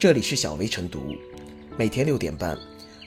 [0.00, 1.14] 这里是小薇晨读，
[1.76, 2.58] 每天六点半，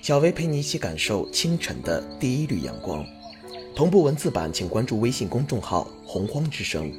[0.03, 3.03] 小薇陪你一起感受清晨的第一缕阳光。
[3.75, 6.93] 同步文字版，请关注微信公众号“洪荒之声”。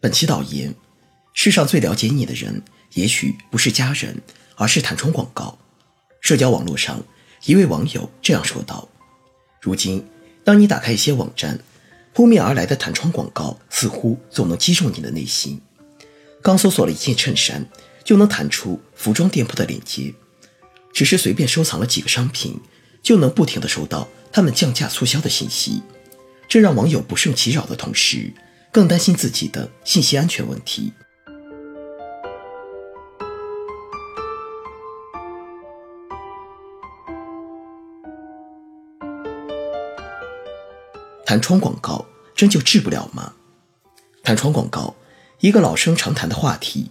[0.00, 0.74] 本期导言：
[1.34, 2.62] 世上最了解你的人，
[2.94, 4.22] 也许不是家人，
[4.54, 5.58] 而是弹窗广告。
[6.22, 7.04] 社交网络上，
[7.44, 8.88] 一位网友这样说道
[9.60, 10.02] ：“如今，
[10.44, 11.60] 当你打开一些网站，
[12.14, 15.60] 扑面而来的弹窗广告似乎总能击中你的内心。
[16.42, 17.68] 刚搜索了一件衬衫，
[18.02, 20.14] 就能弹出服装店铺的链接；
[20.92, 22.58] 只是随便收藏了几个商品，
[23.02, 25.82] 就能不停的收到他们降价促销的信息。
[26.48, 28.32] 这让网友不胜其扰的同时，
[28.72, 30.92] 更担心自己的信息安全问题。
[41.24, 42.04] 弹窗广告
[42.34, 43.34] 真就治不了吗？
[44.24, 44.96] 弹窗广告，
[45.40, 46.90] 一个老生常谈的话题，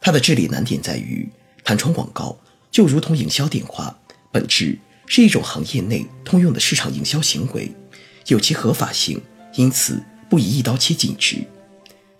[0.00, 1.28] 它的治理难点在于，
[1.64, 2.38] 弹窗广告
[2.70, 3.98] 就如同营销电话，
[4.30, 7.72] 本质是一种行业内通用的市场营销行为，
[8.26, 9.20] 有其合法性，
[9.54, 10.02] 因此。
[10.30, 11.38] 不宜一刀切禁止，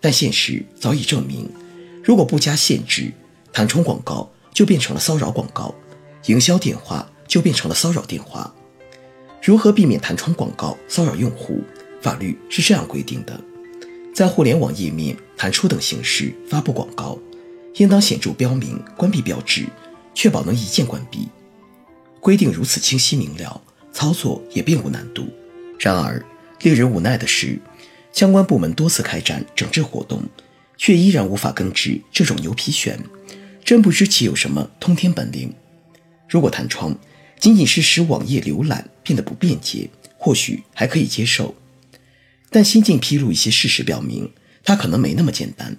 [0.01, 1.47] 但现实早已证明，
[2.03, 3.13] 如果不加限制，
[3.53, 5.75] 弹窗广告就变成了骚扰广告，
[6.25, 8.51] 营销电话就变成了骚扰电话。
[9.43, 11.61] 如何避免弹窗广告骚扰用户？
[12.01, 13.39] 法律是这样规定的：
[14.19, 17.17] 在互联网页面弹出等形式发布广告，
[17.77, 19.65] 应当显著标明关闭标志，
[20.13, 21.29] 确保能一键关闭。
[22.19, 25.29] 规定如此清晰明了，操作也并无难度。
[25.79, 26.21] 然而，
[26.63, 27.61] 令人无奈的是。
[28.13, 30.21] 相关部门多次开展整治活动，
[30.77, 32.99] 却依然无法根治这种牛皮癣，
[33.65, 35.55] 真不知其有什么通天本领。
[36.29, 36.93] 如果弹窗
[37.39, 41.55] 仅仅是使网页浏览变得不便捷，或许还可以接受。
[42.51, 44.33] 但新近披露一些事实，表明
[44.65, 45.77] 它可能没那么简单。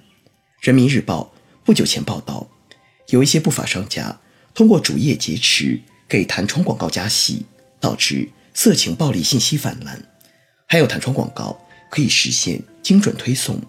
[0.61, 2.49] 人民日报不久前报道，
[3.09, 4.19] 有一些不法商家
[4.53, 7.45] 通过主页劫持，给弹窗广告加戏，
[7.79, 10.03] 导致色情暴力信息泛滥。
[10.67, 11.59] 还有弹窗广告。
[11.91, 13.59] 可以实现精准推送，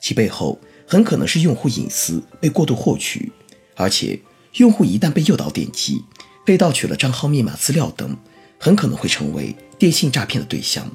[0.00, 3.32] 其背后很可能是用户隐私被过度获取，
[3.74, 4.16] 而且
[4.58, 6.00] 用户一旦被诱导点击，
[6.44, 8.16] 被盗取了账号、密码、资料等，
[8.60, 10.88] 很可能会成为电信诈骗的对象。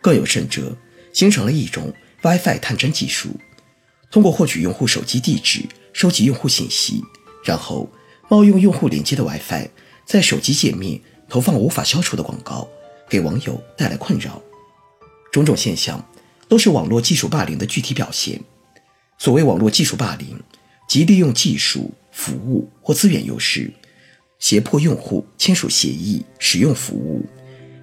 [0.00, 0.74] 更有甚者，
[1.16, 1.90] 形成了一种
[2.20, 3.30] WiFi 探针技术，
[4.10, 5.62] 通过获取用户手机地址，
[5.94, 7.02] 收集用户信息，
[7.42, 7.90] 然后
[8.28, 9.70] 冒用用户连接的 WiFi，
[10.04, 12.68] 在手机界面投放无法消除的广告，
[13.08, 14.42] 给网友带来困扰。
[15.32, 16.06] 种种现象
[16.48, 18.38] 都是网络技术霸凌的具体表现。
[19.16, 20.38] 所谓网络技术霸凌，
[20.86, 23.72] 即利用技术、服务或资源优势，
[24.38, 27.24] 胁迫用户签署协议、使用服务，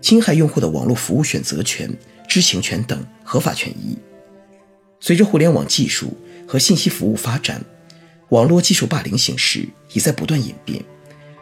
[0.01, 1.91] 侵害用户的网络服务选择权、
[2.33, 3.95] 知情权等合法权益。
[4.99, 6.17] 随着互联网技术
[6.47, 7.63] 和信息服务发展，
[8.29, 10.83] 网络技术霸凌形式已在不断演变，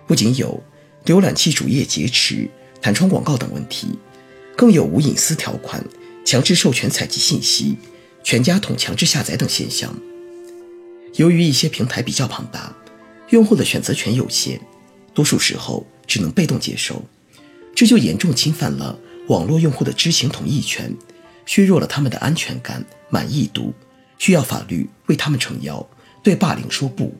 [0.05, 0.61] 不仅有
[1.05, 2.45] 浏览器主页劫持、
[2.81, 3.87] 弹窗广告等问题，
[4.57, 5.81] 更有无隐私条款。
[6.25, 7.77] 强制授权采集信息、
[8.21, 9.97] 全家桶强制下载等现象，
[11.15, 12.75] 由于一些平台比较庞大，
[13.29, 14.59] 用户的选择权有限，
[15.13, 17.01] 多数时候只能被动接受，
[17.73, 20.95] 这就严重侵犯了网络用户的知情同意权，
[21.45, 23.73] 削弱了他们的安全感、满意度，
[24.17, 25.87] 需要法律为他们撑腰，
[26.23, 27.15] 对霸凌说不。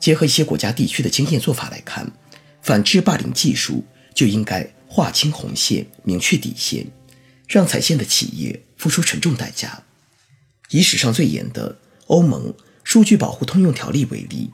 [0.00, 2.10] 结合一些国家地区的经验做法来看，
[2.60, 3.84] 反制霸凌技术
[4.14, 6.86] 就应该划清红线，明确底线。
[7.48, 9.82] 让踩线的企业付出沉重代价。
[10.70, 14.50] 以史上最严的欧盟数据保护通用条例为例，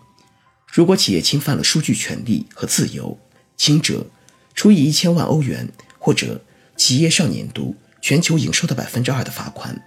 [0.73, 3.17] 如果企业侵犯了数据权利和自由，
[3.57, 4.05] 轻者
[4.53, 5.69] 处以一千万欧元
[6.01, 6.45] 或者
[6.79, 9.79] 企业上年度全球营收的百分之二的罚款，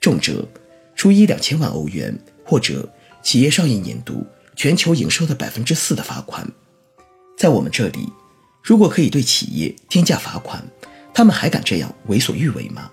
[0.00, 0.46] 重者
[0.94, 2.88] 处以两千万欧元或者
[3.22, 4.24] 企业上一年度
[4.54, 6.46] 全球营收的百分之四的罚款。
[7.36, 8.08] 在我们这里，
[8.62, 10.62] 如果可以对企业天价罚款，
[11.12, 12.90] 他们还敢这样为所欲为吗？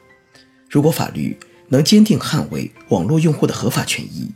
[0.70, 1.38] 如果法律
[1.68, 4.32] 能坚定捍卫网络用户的合法权益，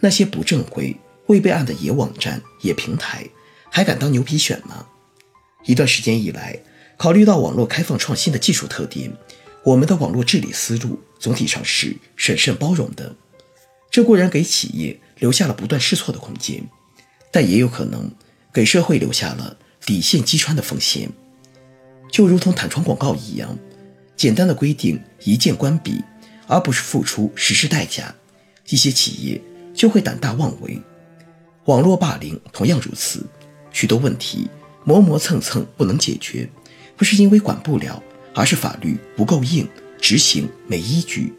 [0.00, 0.94] 那些不正规、
[1.26, 3.26] 未备案的野网站、野平台
[3.70, 4.86] 还敢当牛皮癣吗？
[5.64, 6.58] 一段时间以来，
[7.02, 9.12] 考虑到网络开放创新的技术特点，
[9.64, 13.12] 我们的网络治理思路总体上是审慎包容的。
[13.90, 16.62] 这固然给企业留下了不断试错的空间，
[17.32, 18.08] 但也有可能
[18.54, 21.10] 给社会留下了底线击穿的风险。
[22.08, 23.58] 就如同弹窗广告一样，
[24.14, 26.00] 简单的规定一键关闭，
[26.46, 28.14] 而不是付出实施代价，
[28.68, 29.42] 一些企业
[29.74, 30.80] 就会胆大妄为。
[31.64, 33.26] 网络霸凌同样如此，
[33.72, 34.48] 许多问题
[34.84, 36.48] 磨磨蹭蹭不能解决，
[36.96, 38.02] 不是因为管不了，
[38.34, 39.68] 而是法律不够硬，
[40.00, 41.32] 执行没依据。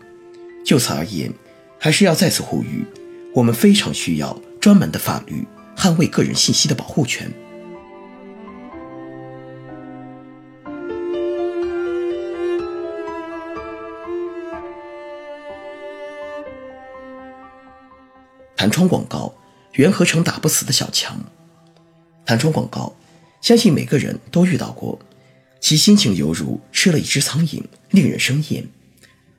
[0.65, 1.31] 就此而言，
[1.79, 2.85] 还是要再次呼吁，
[3.33, 5.45] 我们非常需要专门的法律
[5.75, 7.31] 捍卫个人信息的保护权。
[18.55, 19.33] 弹窗广告，
[19.73, 21.19] 缘合成打不死的小强。
[22.25, 22.93] 弹窗广告，
[23.41, 24.97] 相信每个人都遇到过，
[25.63, 28.67] 其心情犹如吃了一只苍蝇，令人生厌。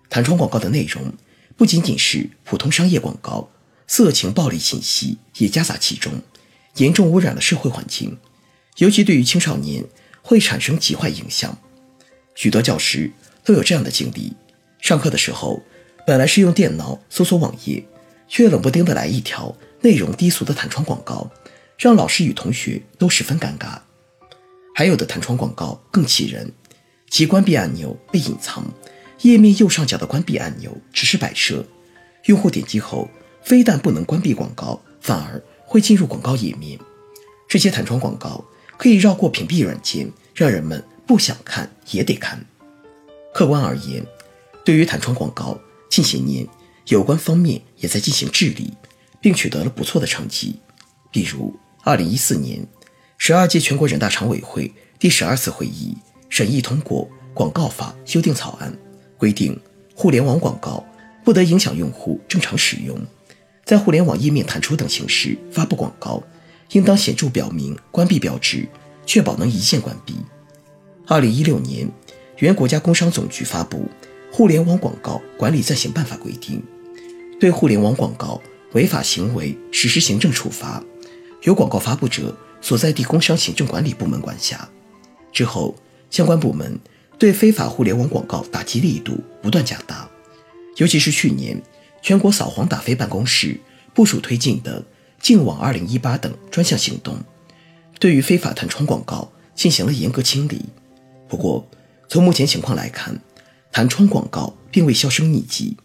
[0.08, 1.12] 弹窗广告的内容
[1.54, 3.50] 不仅仅是普通商业广告，
[3.86, 6.22] 色情暴力信息也夹杂其中，
[6.76, 8.16] 严重污染了社会环境，
[8.78, 9.84] 尤其对于青少年
[10.22, 11.58] 会产生极坏影响。
[12.34, 13.12] 许多教师
[13.44, 14.32] 都有这样的经历：
[14.80, 15.62] 上课的时候，
[16.06, 17.84] 本来是用电脑搜索网页。
[18.26, 21.30] 却冷不丁的来一条内容低俗的弹窗广告，
[21.76, 23.78] 让老师与同学都十分尴尬。
[24.74, 26.52] 还有的弹窗广告更气人，
[27.08, 28.64] 其关闭按钮被隐藏，
[29.22, 31.64] 页面右上角的关闭按钮只是摆设，
[32.24, 33.08] 用户点击后
[33.40, 36.76] 非但不能关闭广告，反而会进入广告页面。
[37.48, 38.44] 这些弹窗广告
[38.76, 42.44] 可以绕过屏蔽软件，让人们不想看也得看。
[43.32, 44.04] 客观而言，
[44.64, 46.46] 对于弹窗广告，近些年。
[46.88, 48.70] 有关方面也在进行治理，
[49.18, 50.56] 并取得了不错的成绩。
[51.10, 52.62] 比如，二零一四年，
[53.26, 55.96] 十二届全国人大常委会第十二次会议
[56.28, 58.70] 审议通过《广告法》修订草案，
[59.16, 59.58] 规定
[59.94, 60.84] 互联网广告
[61.24, 62.94] 不得影响用户正常使用，
[63.64, 66.22] 在互联网页面弹出等形式发布广告，
[66.72, 68.68] 应当显著表明关闭标志，
[69.06, 70.16] 确保能一键关闭。
[71.06, 71.90] 二零一六年，
[72.40, 73.88] 原国家工商总局发布
[74.36, 76.62] 《互联网广告管理暂行办法》规定。
[77.40, 78.38] 对互联网广告
[78.74, 80.84] 违法行为实施行政处罚，
[81.44, 84.66] 由广告发布者所在地工商行政管理部门管辖。
[85.30, 85.76] 之后，
[86.10, 86.80] 相关部门
[87.18, 90.08] 对非法互联网广告打击力度不断加大，
[90.78, 91.62] 尤其是去年
[92.00, 93.60] 全国扫黄打非办公室
[93.92, 94.82] 部署推进的
[95.20, 97.18] “净网二零一八”等专项行动，
[98.00, 100.64] 对于非法弹窗广告进行了严格清理。
[101.28, 101.68] 不过，
[102.08, 103.20] 从目前情况来看，
[103.70, 105.76] 弹窗广告并未销声匿迹。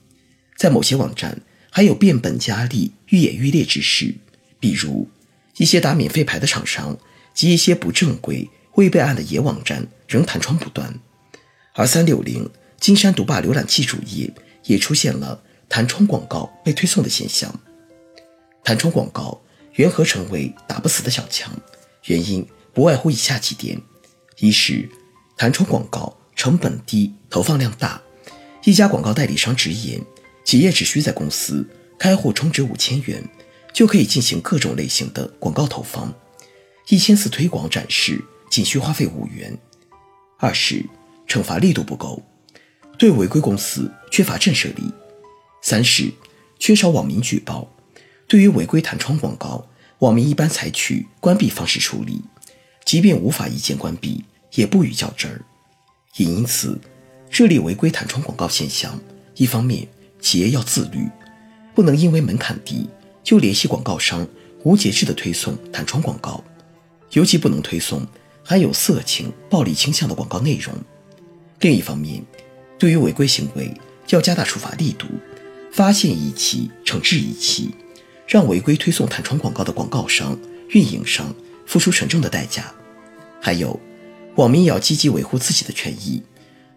[0.55, 4.15] 在某些网站还有变本加厉、愈演愈烈之势，
[4.61, 5.09] 比如
[5.59, 6.97] 一些打免费牌的厂商
[7.33, 10.97] 及一些不正规、未备案的野网站仍弹窗不断，
[11.73, 14.33] 而三六零、金山毒霸浏览器主页
[14.63, 17.53] 也出现了弹窗广告被推送的现象。
[18.63, 19.41] 弹窗广告
[19.73, 21.51] 缘何成为打不死的小强？
[22.05, 23.77] 原因不外乎以下几点：
[24.37, 24.87] 一是
[25.35, 28.01] 弹窗广告成本低、投放量大，
[28.63, 30.01] 一家广告代理商直言。
[30.45, 31.67] 企业只需在公司
[31.99, 33.21] 开户充值五千元，
[33.79, 36.13] 就可以进行各种类型的广告投放，
[36.89, 38.21] 一千次推广展示
[38.51, 39.57] 仅需花费五元。
[40.37, 40.85] 二是
[41.29, 42.21] 惩罚力度不够，
[42.97, 44.93] 对违规公司缺乏震慑力。
[45.61, 46.11] 三是
[46.59, 47.71] 缺少网民举报，
[48.27, 49.65] 对于违规弹窗广告，
[49.99, 52.21] 网民一般采取关闭方式处理，
[52.83, 55.41] 即便无法一键关闭，也不予较真儿。
[56.17, 56.77] 也因此，
[57.29, 58.99] 这里违规弹窗广告现象，
[59.35, 59.87] 一方面。
[60.19, 61.07] 企业要自律，
[61.73, 62.89] 不能因为门槛低
[63.29, 64.27] 就联系广告商
[64.63, 66.43] 无节制的推送弹窗广告，
[67.11, 68.03] 尤其不能推送
[68.43, 70.73] 含有色情、暴力倾向的广告内容。
[71.59, 72.25] 另一方面，
[72.79, 73.71] 对于违规行为
[74.07, 75.05] 要加大处罚力度，
[75.71, 77.69] 发现一起惩治一起，
[78.27, 80.35] 让违规推送弹窗广告的广告商、
[80.69, 81.31] 运营商
[81.67, 82.73] 付出沉重的代价。
[83.39, 83.79] 还有，
[84.37, 86.23] 网民也要积极维护自己的权益，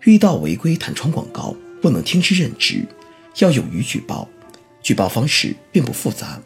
[0.02, 2.86] 遇到违规弹窗广告不能听之任之。
[3.38, 4.28] 要勇于举报，
[4.82, 6.40] 举报方式并不复杂，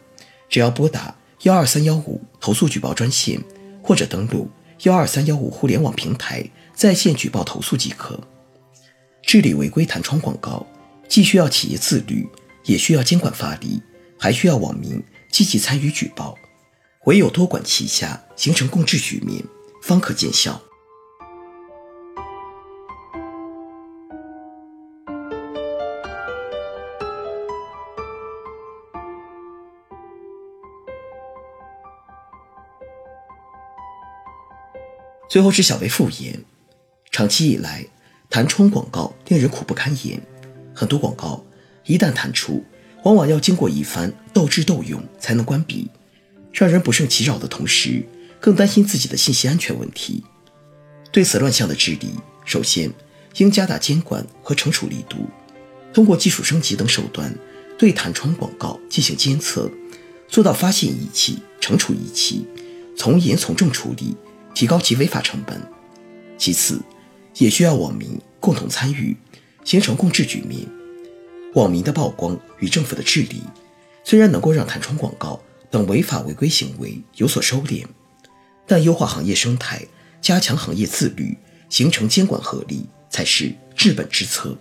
[0.47, 3.41] 只要拨打幺二三幺五投诉举报专线，
[3.81, 4.49] 或者登录
[4.83, 8.19] 幺二三幺五互联网平台在线举报投诉即可。
[9.23, 10.65] 治理违规弹窗广告，
[11.09, 12.27] 既需要企业自律，
[12.63, 13.81] 也需要监管发力，
[14.17, 16.37] 还需要网民积极参与举报。
[17.05, 19.43] 唯有多管齐下，形成共治局面，
[19.81, 20.61] 方可见效。
[35.29, 36.39] 最后是小薇复言，
[37.11, 37.85] 长期以来，
[38.29, 40.21] 弹窗广告令人苦不堪言。
[40.73, 41.43] 很多广告
[41.85, 42.63] 一旦弹出，
[43.03, 45.89] 往往要经过一番斗智斗勇才能关闭，
[46.53, 48.05] 让人不胜其扰的同时，
[48.39, 50.23] 更担心自己的信息安全问题。
[51.11, 52.11] 对此乱象的治理，
[52.45, 52.89] 首先
[53.37, 55.29] 应加大监管和惩处力度，
[55.93, 57.35] 通过技术升级等手段，
[57.77, 59.69] 对弹窗广告进行监测，
[60.29, 62.47] 做到发现一起惩处一起，
[62.95, 64.15] 从严从重处理。
[64.57, 65.61] 提高其违法成本。
[66.35, 66.81] 其次，
[67.35, 69.15] 也需要网民共同参与，
[69.63, 70.67] 形成共治局面。
[71.53, 73.43] 网民的曝光与政府的治理，
[74.03, 77.85] 虽然能够让弹窗广告等违法违规行为有所收敛，
[78.65, 79.85] 但优化行业生态、
[80.21, 81.37] 加强行业自律、
[81.69, 84.57] 形成监管合力才是治本之策。